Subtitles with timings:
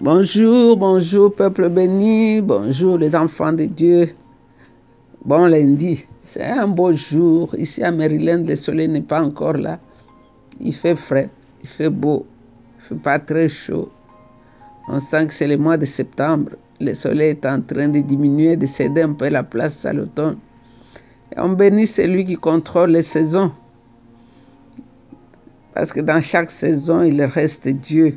[0.00, 4.08] Bonjour, bonjour peuple béni, bonjour les enfants de Dieu.
[5.24, 7.52] Bon lundi, c'est un beau jour.
[7.58, 9.80] Ici à Maryland, le soleil n'est pas encore là.
[10.60, 11.28] Il fait frais,
[11.62, 12.24] il fait beau,
[12.78, 13.90] il fait pas très chaud.
[14.88, 16.52] On sent que c'est le mois de septembre.
[16.80, 20.38] Le soleil est en train de diminuer, de céder un peu la place à l'automne.
[21.34, 23.50] Et on bénit celui qui contrôle les saisons.
[25.74, 28.16] Parce que dans chaque saison, il reste Dieu.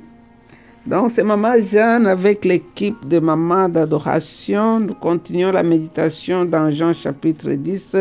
[0.87, 4.79] Donc, c'est Maman Jeanne avec l'équipe de Maman d'adoration.
[4.79, 7.97] Nous continuons la méditation dans Jean chapitre 10.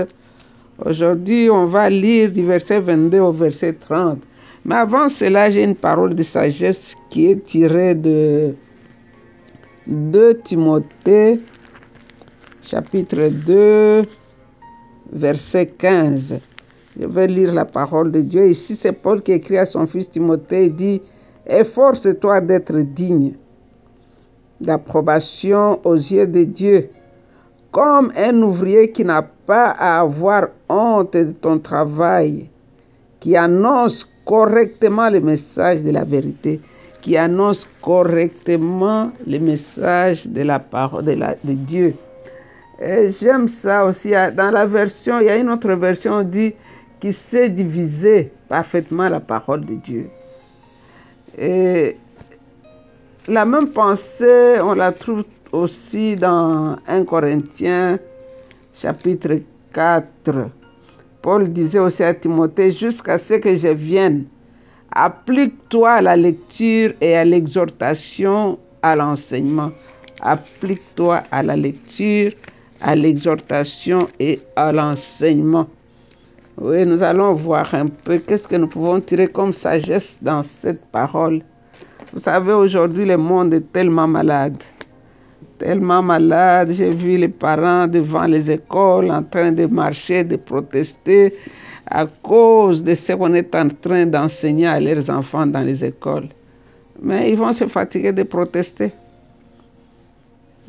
[0.87, 4.21] Aujourd'hui, on va lire du verset 22 au verset 30.
[4.65, 8.55] Mais avant cela, j'ai une parole de sagesse qui est tirée de
[9.87, 11.39] 2 Timothée
[12.63, 14.03] chapitre 2
[15.13, 16.41] verset 15.
[16.99, 18.47] Je vais lire la parole de Dieu.
[18.47, 20.67] Ici, c'est Paul qui écrit à son fils Timothée.
[20.67, 21.03] Il dit,
[21.47, 23.35] Efforce-toi d'être digne
[24.61, 26.91] d'approbation aux yeux de Dieu,
[27.73, 32.51] comme un ouvrier qui n'a pas à avoir honte de ton travail,
[33.21, 36.61] qui annonce correctement le message de la vérité,
[37.01, 41.95] qui annonce correctement le message de la parole de, de Dieu.
[42.81, 44.11] J'aime ça aussi.
[44.11, 46.55] Dans la version, il y a une autre version qui dit
[46.99, 50.11] qui sait diviser parfaitement la parole de Dieu.
[51.39, 51.97] Et
[53.29, 57.99] la même pensée, on la trouve aussi dans 1 Corinthiens
[58.73, 59.41] chapitre
[59.73, 60.05] 4.
[61.23, 64.25] Paul disait aussi à Timothée, jusqu'à ce que je vienne,
[64.93, 69.71] applique-toi à la lecture et à l'exhortation, à l'enseignement.
[70.23, 72.33] Applique-toi à la lecture,
[72.81, 75.67] à l'exhortation et à l'enseignement.
[76.63, 80.85] Oui, nous allons voir un peu qu'est-ce que nous pouvons tirer comme sagesse dans cette
[80.93, 81.41] parole.
[82.13, 84.59] Vous savez, aujourd'hui, le monde est tellement malade.
[85.57, 86.73] Tellement malade.
[86.73, 91.35] J'ai vu les parents devant les écoles en train de marcher, de protester
[91.87, 96.29] à cause de ce qu'on est en train d'enseigner à leurs enfants dans les écoles.
[97.01, 98.93] Mais ils vont se fatiguer de protester.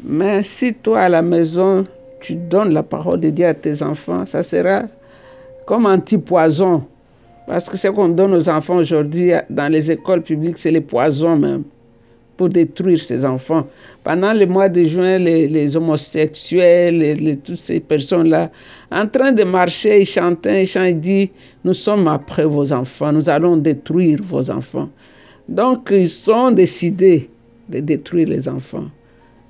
[0.02, 1.84] Mais si toi à la maison,
[2.22, 4.84] tu donnes la parole de Dieu à tes enfants, ça sera
[5.66, 6.84] comme anti-poison.
[7.48, 11.36] Parce que ce qu'on donne aux enfants aujourd'hui dans les écoles publiques, c'est les poisons
[11.38, 11.64] même,
[12.38, 13.68] pour détruire ces enfants.
[14.04, 18.52] Pendant le mois de juin, les, homosexuels, toutes ces personnes-là,
[18.92, 21.30] en train de marcher, ils chantaient, ils chantaient, ils disent,
[21.64, 24.90] nous sommes après vos enfants, nous allons détruire vos enfants.
[25.50, 27.30] Donc, ils sont décidés
[27.70, 28.86] de détruire les enfants.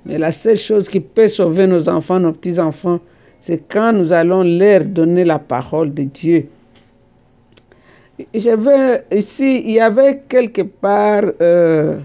[0.04, 2.98] Mais la seule chose qui peut sauver nos enfants, nos petits-enfants,
[3.42, 6.46] c'est quand nous allons leur donner la parole de Dieu.
[8.32, 11.98] Je vais ici, il y avait quelque part euh,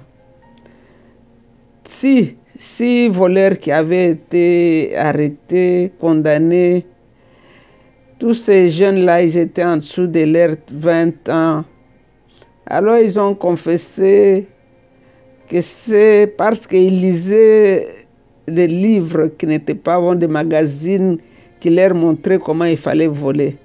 [1.83, 6.87] six voleurs qui avaient été arrêtés, condamnés.
[8.17, 11.63] Tous ces jeunes-là, ils étaient en dessous de leurs 20 ans.
[12.65, 14.47] Alors ils ont confessé
[15.47, 18.06] que c'est parce qu'ils lisaient
[18.47, 21.18] des livres qui n'étaient pas bons, des magazines
[21.59, 23.58] qui leur montraient comment il fallait voler.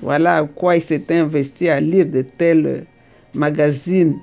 [0.00, 2.84] Voilà à quoi ils s'étaient investis à lire de tels
[3.34, 4.16] magazines.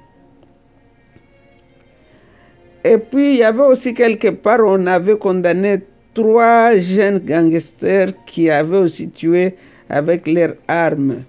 [2.84, 5.80] Et puis, il y avait aussi quelque part, on avait condamné
[6.14, 9.56] trois jeunes gangsters qui avaient aussi tué
[9.90, 11.24] avec leurs armes.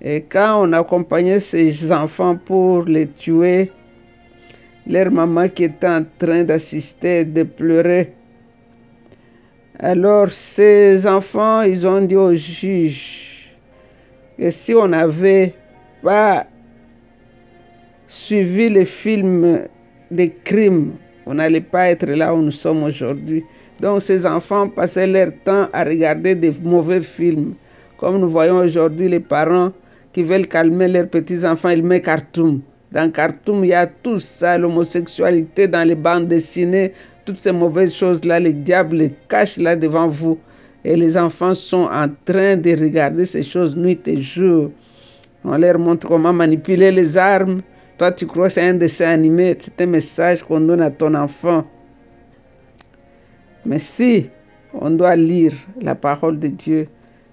[0.00, 3.70] Et quand on accompagnait ces enfants pour les tuer,
[4.86, 8.12] leur maman qui était en train d'assister, de pleurer.
[9.78, 13.56] Alors ces enfants, ils ont dit au juge
[14.36, 15.54] que si on n'avait
[16.02, 16.46] pas
[18.06, 19.66] suivi le film
[20.10, 20.92] des crimes,
[21.26, 23.44] on n'allait pas être là où nous sommes aujourd'hui.
[23.80, 27.54] Donc ces enfants passaient leur temps à regarder des mauvais films.
[27.96, 29.72] Comme nous voyons aujourd'hui les parents
[30.12, 32.60] qui veulent calmer leurs petits-enfants, ils mettent cartoon.
[32.92, 36.92] Dans Khartoum, il y a tout ça, l'homosexualité dans les bandes dessinées,
[37.24, 40.38] toutes ces mauvaises choses-là, les diables les cachent là devant vous.
[40.84, 44.70] Et les enfants sont en train de regarder ces choses nuit et jour.
[45.44, 47.60] On leur montre comment manipuler les armes.
[47.98, 51.14] Toi, tu crois que c'est un dessin animé, c'est un message qu'on donne à ton
[51.14, 51.64] enfant.
[53.64, 54.30] Mais si
[54.72, 56.88] on doit lire la parole de Dieu,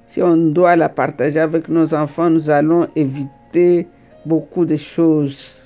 [0.06, 3.88] si on doit la partager avec nos enfants, nous allons éviter
[4.28, 5.64] beaucoup de choses.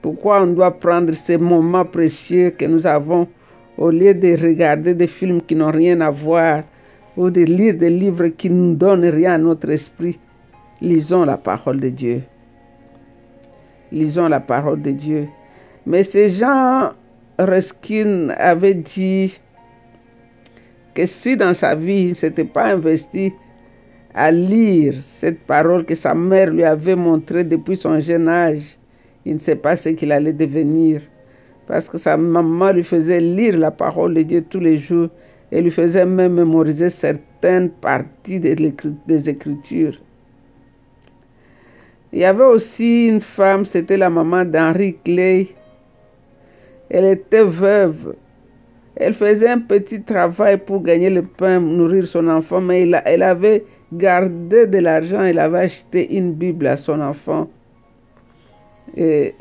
[0.00, 3.28] Pourquoi on doit prendre ces moments précieux que nous avons
[3.76, 6.62] au lieu de regarder des films qui n'ont rien à voir
[7.16, 10.18] ou de lire des livres qui ne nous donnent rien à notre esprit?
[10.80, 12.22] Lisons la parole de Dieu.
[13.90, 15.28] Lisons la parole de Dieu.
[15.86, 16.92] Mais ces Jean
[17.38, 19.38] Ruskin avait dit
[20.94, 23.32] que si dans sa vie il ne s'était pas investi
[24.14, 28.78] à lire cette parole que sa mère lui avait montrée depuis son jeune âge,
[29.24, 31.00] il ne sait pas ce qu'il allait devenir.
[31.66, 35.08] Parce que sa maman lui faisait lire la parole de Dieu tous les jours
[35.50, 39.98] et lui faisait même mémoriser certaines parties des Écritures.
[42.12, 45.48] Il y avait aussi une femme, c'était la maman d'Henri Clay.
[46.90, 48.14] Elle était veuve.
[48.96, 53.64] Elle faisait un petit travail pour gagner le pain, nourrir son enfant, mais elle avait
[53.92, 57.48] gardé de l'argent, elle avait acheté une Bible à son enfant.
[58.96, 59.34] Et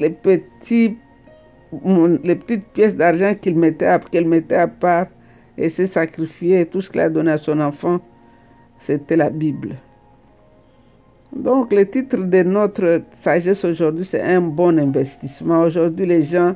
[0.00, 0.96] les, petits,
[2.24, 5.06] les petites pièces d'argent qu'elle mettait, qu'elle mettait à part
[5.58, 8.00] et se sacrifiait, tout ce qu'elle a donné à son enfant,
[8.78, 9.76] c'était la Bible.
[11.34, 15.62] Donc le titre de notre sagesse aujourd'hui, c'est un bon investissement.
[15.62, 16.54] Aujourd'hui, les gens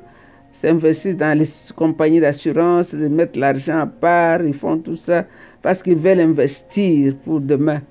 [0.56, 5.26] s'investissent dans les compagnies d'assurance, de mettre l'argent à part, ils font tout ça
[5.60, 7.82] parce qu'ils veulent investir pour demain.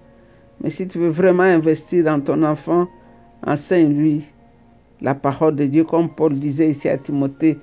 [0.62, 2.88] Mais si tu veux vraiment investir dans ton enfant,
[3.46, 4.24] enseigne-lui
[5.02, 7.60] la parole de Dieu, comme Paul disait ici à Timothée.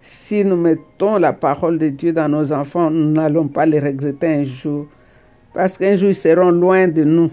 [0.00, 4.28] Si nous mettons la parole de Dieu dans nos enfants, nous n'allons pas les regretter
[4.28, 4.86] un jour,
[5.52, 7.30] parce qu'un jour ils seront loin de nous.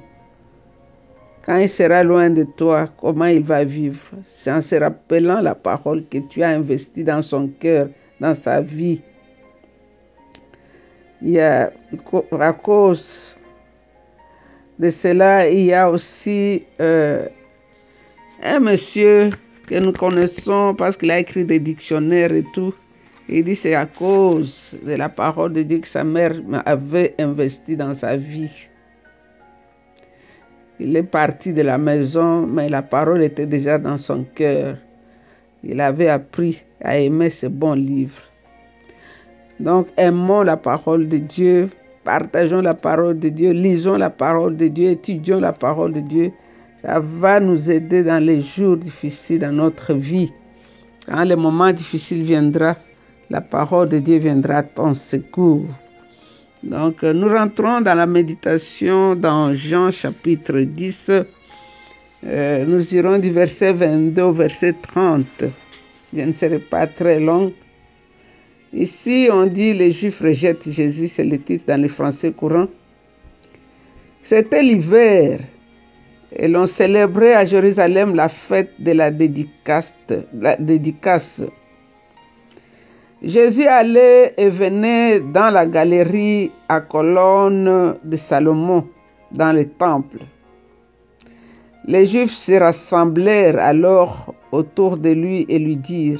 [1.45, 4.11] Quand il sera loin de toi, comment il va vivre?
[4.23, 7.89] C'est en se rappelant la parole que tu as investie dans son cœur,
[8.21, 9.01] dans sa vie.
[11.21, 11.69] Il y a,
[12.39, 13.37] à cause
[14.79, 17.27] de cela, il y a aussi euh,
[18.41, 19.29] un monsieur
[19.67, 22.73] que nous connaissons parce qu'il a écrit des dictionnaires et tout.
[23.27, 26.35] Il dit c'est à cause de la parole de Dieu que sa mère
[26.65, 28.69] avait investi dans sa vie.
[30.79, 34.77] Il est parti de la maison, mais la parole était déjà dans son cœur.
[35.63, 38.21] Il avait appris à aimer ce bon livre.
[39.59, 41.69] Donc, aimons la parole de Dieu,
[42.03, 46.31] partageons la parole de Dieu, lisons la parole de Dieu, étudions la parole de Dieu.
[46.81, 50.33] Ça va nous aider dans les jours difficiles dans notre vie.
[51.05, 52.75] Quand le moment difficile viendra,
[53.29, 55.65] la parole de Dieu viendra à ton secours.
[56.63, 61.11] Donc, nous rentrons dans la méditation dans Jean chapitre 10.
[62.25, 65.25] Euh, nous irons du verset 22 au verset 30.
[66.13, 67.51] Je ne serai pas très long.
[68.71, 72.67] Ici, on dit les Juifs rejettent Jésus, c'est le titre dans le français courant.
[74.21, 75.41] C'était l'hiver
[76.31, 78.93] et l'on célébrait à Jérusalem la fête de.
[78.93, 79.93] La dédicace.
[83.23, 88.85] Jésus allait et venait dans la galerie à colonnes de Salomon,
[89.31, 90.17] dans le temple.
[91.85, 96.19] Les Juifs se rassemblèrent alors autour de lui et lui dirent,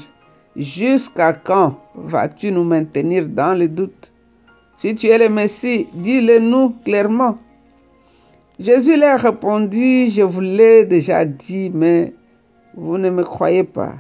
[0.56, 4.14] Jusqu'à quand vas-tu nous maintenir dans le doute?
[4.78, 7.38] Si tu es le Messie, dis-le nous clairement.
[8.58, 12.14] Jésus leur répondit, Je vous l'ai déjà dit, mais
[12.76, 13.96] vous ne me croyez pas.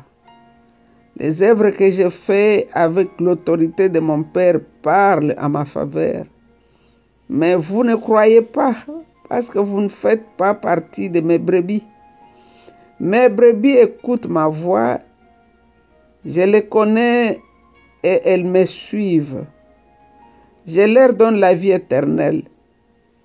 [1.17, 6.25] Les œuvres que je fais avec l'autorité de mon Père parlent à ma faveur.
[7.29, 8.73] Mais vous ne croyez pas
[9.29, 11.85] parce que vous ne faites pas partie de mes brebis.
[12.99, 14.99] Mes brebis écoutent ma voix,
[16.25, 17.39] je les connais
[18.03, 19.45] et elles me suivent.
[20.65, 22.43] Je leur donne la vie éternelle.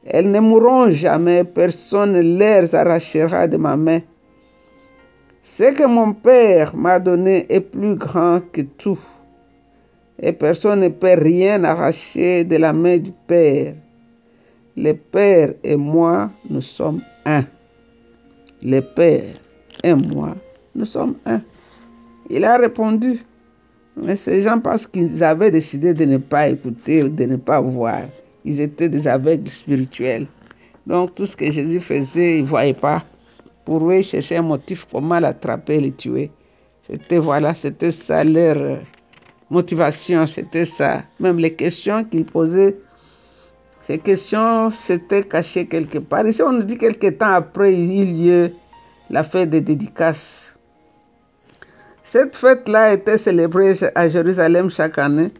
[0.04, 4.00] Elles ne mourront jamais, personne ne les arrachera de ma main.
[5.50, 9.00] Ce que mon Père m'a donné est plus grand que tout,
[10.20, 13.74] et personne ne peut rien arracher de la main du Père.
[14.76, 17.44] Le Père et moi, nous sommes un.
[18.62, 19.36] Le Père
[19.82, 20.36] et moi,
[20.74, 21.40] nous sommes un.
[22.28, 23.18] Il a répondu,
[23.96, 28.02] mais ces gens, parce qu'ils avaient décidé de ne pas écouter, de ne pas voir,
[28.44, 30.26] ils étaient des aveugles spirituels.
[30.86, 33.02] Donc tout ce que Jésus faisait, ils ne voyaient pas.
[33.68, 36.30] Pour eux, ils cherchaient un motif comment l'attraper, le tuer.
[36.88, 38.78] C'était voilà, c'était ça leur
[39.50, 41.02] motivation, c'était ça.
[41.20, 42.78] Même les questions qu'ils posaient,
[43.86, 46.26] ces questions s'étaient cachées quelque part.
[46.26, 48.50] Ici, on nous dit quelques temps après, il y eut
[49.10, 50.56] la fête des dédicaces.
[52.02, 55.30] Cette fête-là était célébrée à Jérusalem chaque année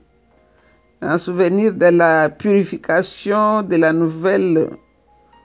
[1.01, 4.69] en souvenir de la purification de la nouvelle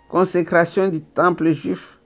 [0.09, 1.99] consécration du temple juif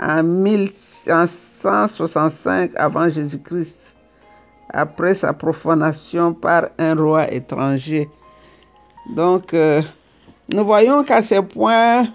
[0.00, 3.96] en 1165 avant Jésus-Christ,
[4.70, 8.08] après sa profanation par un roi étranger.
[9.14, 9.82] Donc, euh,
[10.52, 12.08] nous voyons qu'à ce point,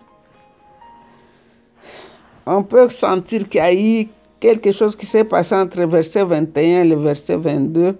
[2.45, 4.07] on peut sentir qu'il y a eu
[4.39, 7.97] quelque chose qui s'est passé entre verset 21 et le verset 22.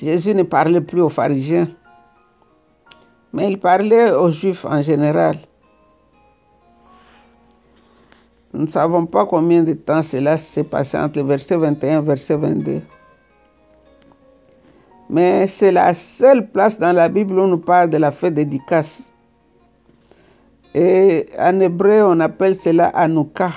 [0.00, 1.68] Jésus ne parlait plus aux pharisiens,
[3.32, 5.36] mais il parlait aux juifs en général.
[8.58, 12.00] Nous ne savons pas combien de temps cela s'est passé entre le verset 21 et
[12.00, 12.82] le verset 22.
[15.10, 18.34] Mais c'est la seule place dans la Bible où on nous parle de la fête
[18.34, 19.12] dédicace.
[20.74, 23.52] Et en hébreu, on appelle cela Hanouka.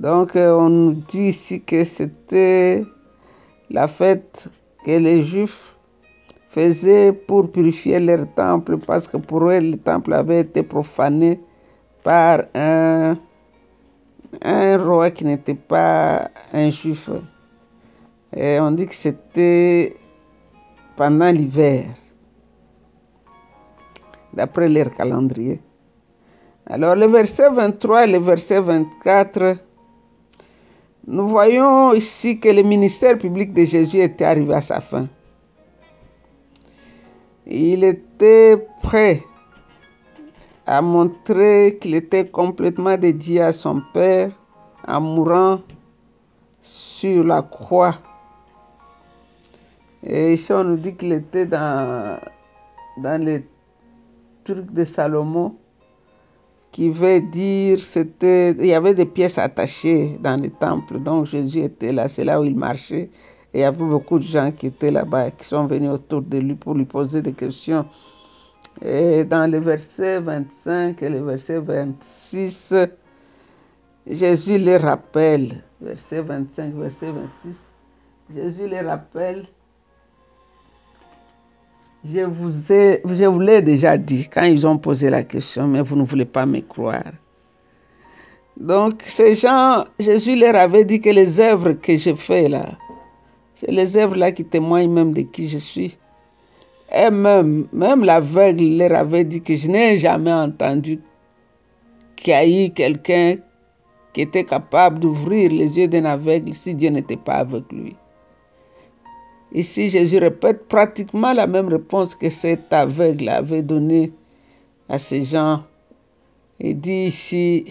[0.00, 2.84] Donc, euh, on nous dit ici que c'était
[3.70, 4.48] la fête
[4.84, 5.76] que les Juifs
[6.48, 11.40] faisaient pour purifier leur temple, parce que pour eux, le temple avait été profané
[12.04, 13.16] par un,
[14.42, 17.08] un roi qui n'était pas un juif.
[18.36, 19.96] Et on dit que c'était
[20.96, 21.86] pendant l'hiver,
[24.32, 25.60] d'après leur calendrier.
[26.66, 29.56] Alors le verset 23 et le verset 24,
[31.06, 35.08] nous voyons ici que le ministère public de Jésus était arrivé à sa fin.
[37.46, 39.22] Il était prêt
[40.66, 44.30] à montrer qu'il était complètement dédié à son Père
[44.86, 45.60] en mourant
[46.62, 47.94] sur la croix.
[50.02, 52.18] Et ici, on nous dit qu'il était dans,
[52.98, 53.46] dans les
[54.44, 55.56] trucs de Salomon,
[56.72, 61.60] qui veut dire c'était il y avait des pièces attachées dans le temple donc Jésus
[61.60, 63.10] était là c'est là où il marchait.
[63.52, 66.38] Et il y avait beaucoup de gens qui étaient là-bas qui sont venus autour de
[66.38, 67.86] lui pour lui poser des questions
[68.82, 72.74] et dans le verset 25 et le verset 26
[74.06, 77.72] Jésus les rappelle verset 25 verset 26
[78.34, 79.46] Jésus les rappelle
[82.04, 85.80] je vous, ai, je vous l'ai déjà dit quand ils ont posé la question, mais
[85.80, 87.12] vous ne voulez pas me croire.
[88.58, 92.66] Donc, ces gens, Jésus leur avait dit que les œuvres que je fais là,
[93.54, 95.96] c'est les œuvres là qui témoignent même de qui je suis.
[96.92, 101.00] Et même, même l'aveugle leur avait dit que je n'ai jamais entendu
[102.16, 103.36] qu'il y a eu quelqu'un
[104.12, 107.96] qui était capable d'ouvrir les yeux d'un aveugle si Dieu n'était pas avec lui.
[109.52, 114.12] Ici, Jésus répète pratiquement la même réponse que cet aveugle avait donnée
[114.88, 115.62] à ces gens.
[116.58, 117.64] Il dit ici,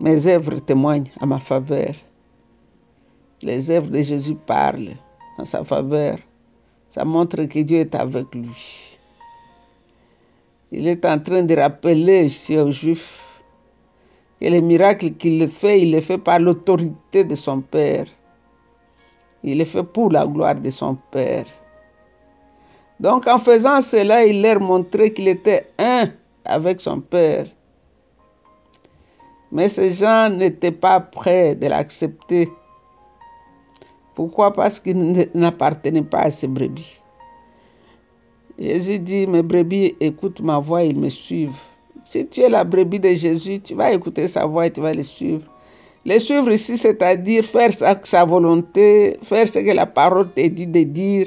[0.00, 1.94] mes œuvres témoignent à ma faveur.
[3.42, 4.94] Les œuvres de Jésus parlent
[5.38, 6.18] en sa faveur.
[6.96, 8.96] Ça montre que Dieu est avec lui.
[10.72, 13.22] Il est en train de rappeler ici aux Juifs
[14.40, 18.06] que les miracles qu'il fait, il les fait par l'autorité de son Père.
[19.44, 21.44] Il est fait pour la gloire de son Père.
[22.98, 26.08] Donc en faisant cela, il leur montrait qu'il était un
[26.46, 27.44] avec son Père.
[29.52, 32.48] Mais ces gens n'étaient pas prêts de l'accepter.
[34.16, 37.02] Pourquoi Parce qu'ils n'appartenaient pas à ces brebis.
[38.58, 41.60] Jésus dit, mes brebis écoutent ma voix, ils me suivent.
[42.02, 44.94] Si tu es la brebis de Jésus, tu vas écouter sa voix et tu vas
[44.94, 45.42] le suivre.
[46.06, 50.84] Les suivre ici, c'est-à-dire faire sa, volonté, faire ce que la parole te dit de
[50.84, 51.26] dire,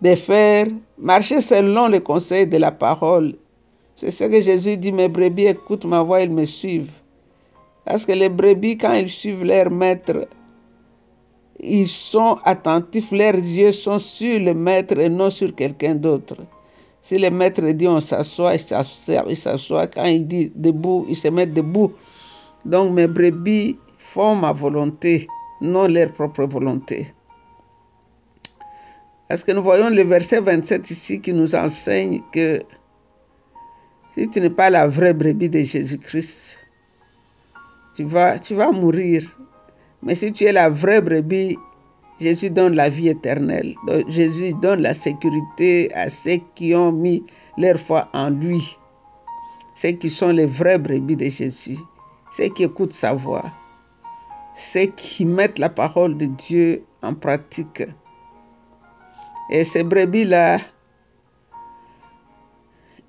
[0.00, 3.34] de faire, marcher selon les conseils de la parole.
[3.96, 7.02] C'est ce que Jésus dit, mes brebis écoutent ma voix, ils me suivent.
[7.84, 10.26] Parce que les brebis, quand ils suivent leur maître,
[11.60, 16.36] ils sont attentifs, leurs yeux sont sur le maître et non sur quelqu'un d'autre.
[17.00, 19.86] Si le maître dit on s'assoit, ils s'assoient.
[19.88, 21.92] Quand il dit debout, ils se mettent debout.
[22.64, 25.26] Donc mes brebis font ma volonté,
[25.60, 27.08] non leur propre volonté.
[29.28, 32.62] Parce que nous voyons le verset 27 ici qui nous enseigne que
[34.14, 36.56] si tu n'es pas la vraie brebis de Jésus-Christ,
[37.96, 39.36] tu vas, tu vas mourir.
[40.04, 41.58] Mais si tu es la vraie brebis,
[42.20, 43.74] Jésus donne la vie éternelle.
[44.08, 47.24] Jésus donne la sécurité à ceux qui ont mis
[47.58, 48.76] leur foi en lui.
[49.74, 51.78] Ceux qui sont les vrais brebis de Jésus.
[52.30, 53.44] Ceux qui écoutent sa voix
[54.54, 57.82] ceux qui mettent la parole de Dieu en pratique.
[59.50, 60.58] Et ces brebis-là,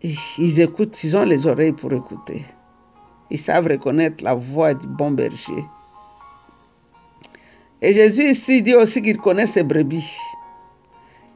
[0.04, 2.46] ils écoutent, ils ont les oreilles pour écouter.
[3.30, 5.64] Ils savent reconnaître la voix du bon berger.
[7.82, 10.18] Et Jésus ici dit aussi qu'il connaît ses brebis.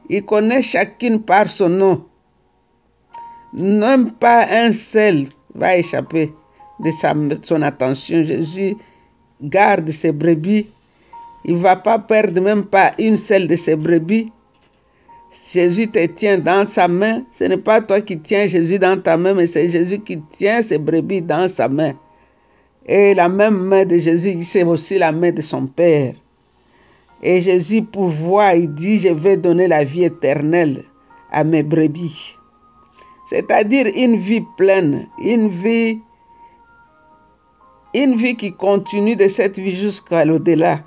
[0.08, 2.04] Il connaît chacune par son nom.
[3.52, 6.32] Même pas un seul va échapper
[6.80, 8.22] de sa, son attention.
[8.22, 8.76] Jésus
[9.42, 10.66] garde ses brebis.
[11.44, 14.32] Il ne va pas perdre même pas une seule de ses brebis.
[15.52, 17.22] Jésus te tient dans sa main.
[17.32, 20.62] Ce n'est pas toi qui tiens Jésus dans ta main, mais c'est Jésus qui tient
[20.62, 21.94] ses brebis dans sa main.
[22.86, 26.14] Et la même main de Jésus, c'est aussi la main de son Père.
[27.22, 30.84] Et Jésus pourvoit, il dit, je vais donner la vie éternelle
[31.30, 32.36] à mes brebis.
[33.26, 36.00] C'est-à-dire une vie pleine, une vie,
[37.94, 40.82] une vie qui continue de cette vie jusqu'à l'au-delà.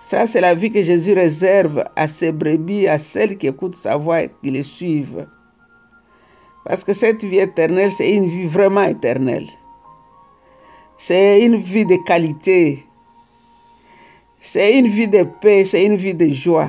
[0.00, 3.96] Ça, c'est la vie que Jésus réserve à ses brebis, à celles qui écoutent sa
[3.96, 5.26] voix et qui les suivent.
[6.64, 9.48] Parce que cette vie éternelle, c'est une vie vraiment éternelle.
[10.98, 12.84] C'est une vie de qualité.
[14.46, 16.68] C'est une vie de paix, c'est une vie de joie.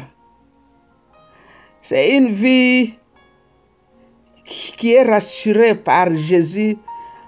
[1.82, 2.94] C'est une vie
[4.46, 6.78] qui est rassurée par Jésus,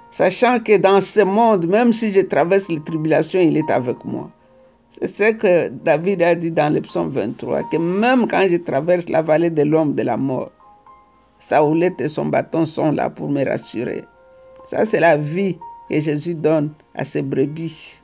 [0.10, 4.32] sachant que dans ce monde, même si je traverse les tribulations, il est avec moi.
[4.90, 9.10] C'est ce que David a dit dans le psaume 23, que même quand je traverse
[9.10, 10.52] la vallée de l'homme de la mort,
[11.40, 14.06] sa houlette et son bâton sont là pour me rassurer.
[14.64, 15.58] Ça, c'est la vie
[15.90, 18.02] que Jésus donne à ses brebis.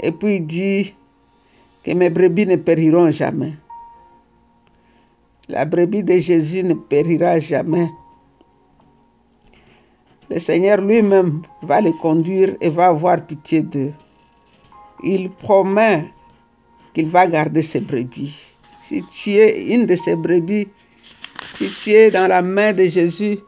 [0.00, 0.94] Et puis il dit
[1.84, 3.52] que mes brebis ne périront jamais.
[5.48, 7.88] La brebis de Jésus ne périra jamais.
[10.30, 13.94] Le Seigneur lui-même va les conduire et va avoir pitié d'eux.
[15.02, 16.04] Il promet
[16.92, 18.54] qu'il va garder ses brebis.
[18.82, 20.68] Si tu es une de ces brebis,
[21.56, 23.38] si tu es dans la main de Jésus,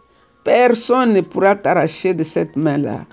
[0.43, 3.05] personne ne pourra t'arracher de cette main-là.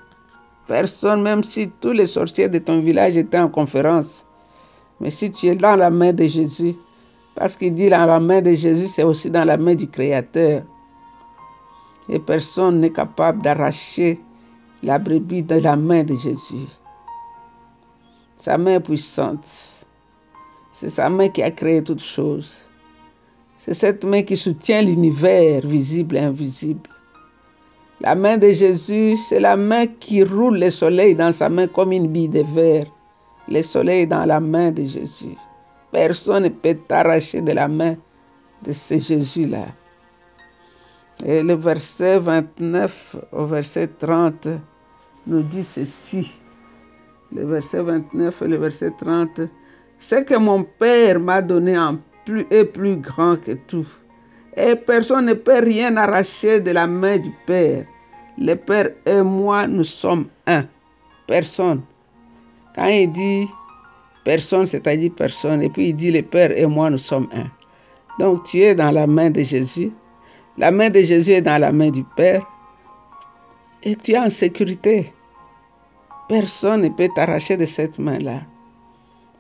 [0.68, 4.26] Personne, même si tous les sorciers de ton village étaient en conférence.
[5.00, 6.76] Mais si tu es dans la main de Jésus,
[7.36, 10.64] parce qu'il dit dans la main de Jésus, c'est aussi dans la main du Créateur.
[12.10, 14.20] Et personne n'est capable d'arracher
[14.84, 16.68] la brebis de la main de Jésus.
[18.38, 19.46] Sa main puissante.
[20.72, 22.68] C'est sa main qui a créé toutes choses.
[23.60, 26.90] C'est cette main qui soutient l'univers visible et invisible.
[28.00, 31.92] La main de Jésus, c'est la main qui roule le soleil dans sa main comme
[31.92, 32.86] une bille de verre.
[33.48, 35.36] Le soleil dans la main de Jésus.
[35.92, 37.96] Personne ne peut t'arracher de la main
[38.64, 39.66] de ce Jésus-là.
[41.26, 44.48] Et le verset 29 au verset 30
[45.26, 46.40] nous dit ceci.
[47.32, 49.42] Le verset 29 et le verset 30.
[49.98, 51.76] Ce que mon Père m'a donné
[52.26, 53.88] plus est plus grand que tout.
[54.56, 57.86] Et personne ne peut rien arracher de la main du Père.
[58.38, 60.66] Le Père et moi, nous sommes un.
[61.26, 61.82] Personne.
[62.76, 63.48] Quand il dit
[64.28, 65.62] Personne, c'est-à-dire personne.
[65.62, 67.50] Et puis il dit, le Père et moi, nous sommes un.
[68.20, 69.90] Donc tu es dans la main de Jésus.
[70.58, 72.46] La main de Jésus est dans la main du Père.
[73.84, 75.14] Et tu es en sécurité.
[76.28, 78.42] Personne ne peut t'arracher de cette main-là.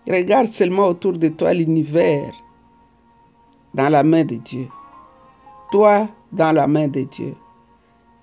[0.07, 2.31] Regarde seulement autour de toi l'univers
[3.73, 4.69] dans la main de Dieu.
[5.73, 7.35] Toi dans la main de Dieu.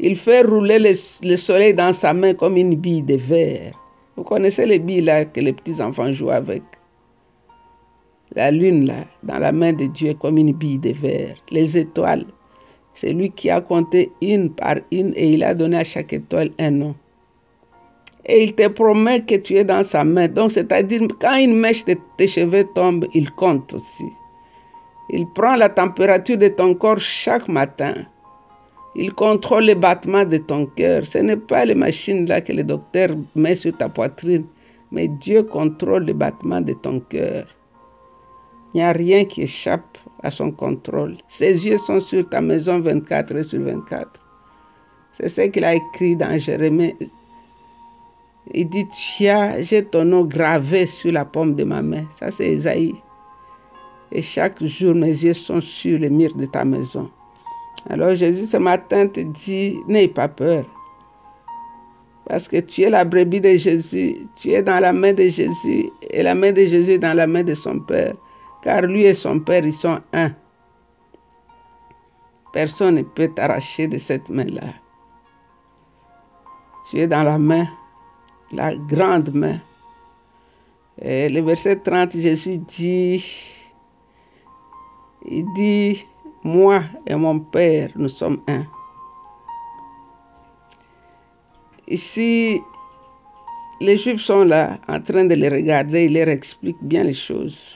[0.06, 0.92] Il fait rouler le,
[1.26, 3.72] le soleil dans sa main comme une bille de verre.
[4.14, 6.62] Vous connaissez les billes là que les petits enfants jouent avec?
[8.34, 11.36] La lune là, dans la main de Dieu comme une bille de verre.
[11.50, 12.26] Les étoiles,
[12.92, 16.50] c'est lui qui a compté une par une et il a donné à chaque étoile
[16.58, 16.94] un nom.
[18.26, 20.28] Et il te promet que tu es dans sa main.
[20.28, 24.10] Donc, c'est-à-dire, quand une mèche de tes cheveux tombe, il compte aussi.
[25.08, 27.94] Il prend la température de ton corps chaque matin.
[28.96, 31.04] Il contrôle les battements de ton cœur.
[31.04, 34.44] Ce n'est pas les machines là que le docteur met sur ta poitrine,
[34.92, 37.46] mais Dieu contrôle les battements de ton cœur.
[38.72, 41.16] Il n'y a rien qui échappe à son contrôle.
[41.28, 44.24] Ses yeux sont sur ta maison 24 sur 24.
[45.12, 46.94] C'est ce qu'il a écrit dans Jérémie.
[48.52, 48.86] Il dit,
[49.60, 52.04] j'ai ton nom gravé sur la paume de ma main.
[52.18, 52.94] Ça, c'est Esaïe.
[54.12, 57.10] Et chaque jour, mes yeux sont sur les murs de ta maison.
[57.88, 60.64] Alors Jésus ce matin te dit, n'aie pas peur.
[62.26, 65.90] Parce que tu es la brebis de Jésus, tu es dans la main de Jésus
[66.10, 68.14] et la main de Jésus est dans la main de son Père.
[68.62, 70.32] Car lui et son Père, ils sont un.
[72.54, 74.72] Personne ne peut t'arracher de cette main-là.
[76.88, 77.66] Tu es dans la main,
[78.52, 79.56] la grande main.
[81.02, 83.24] Et le verset 30, Jésus dit,
[85.26, 86.06] il dit,
[86.44, 88.64] moi et mon Père, nous sommes un.
[91.88, 92.60] Ici,
[93.80, 97.74] les Juifs sont là en train de les regarder, ils leur expliquent bien les choses.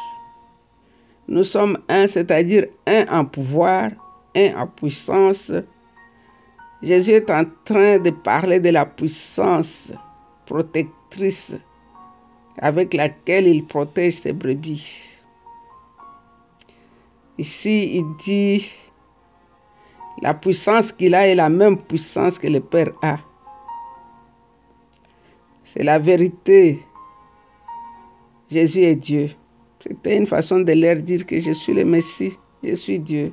[1.26, 3.90] Nous sommes un, c'est-à-dire un en pouvoir,
[4.35, 5.52] un en puissance.
[6.83, 9.92] Jésus est en train de parler de la puissance
[10.46, 11.57] protectrice
[12.59, 15.17] avec laquelle il protège ses brebis.
[17.38, 18.68] Ici, il dit,
[20.22, 23.18] la puissance qu'il a est la même puissance que le Père a.
[25.62, 26.83] C'est la vérité.
[28.51, 29.31] Jésus est Dieu.
[29.81, 32.33] C'était une façon de leur dire que je suis le Messie,
[32.64, 33.33] je suis Dieu.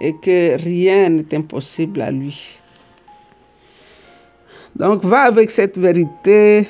[0.00, 2.58] Et que rien n'est impossible à lui.
[4.76, 6.68] Donc va avec cette vérité,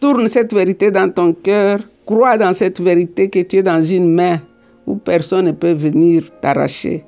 [0.00, 4.12] tourne cette vérité dans ton cœur, crois dans cette vérité que tu es dans une
[4.12, 4.40] main
[4.86, 7.04] où personne ne peut venir t'arracher.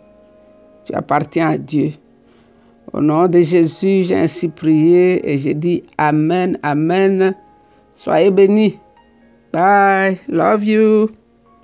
[0.85, 1.92] Tu appartiens à Dieu.
[2.92, 7.35] Au nom de Jésus, j'ai ainsi prié et j'ai dit Amen, Amen.
[7.94, 8.78] Soyez bénis.
[9.52, 10.18] Bye.
[10.28, 11.23] Love you.